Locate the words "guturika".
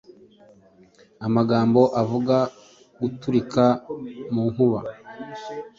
2.99-3.65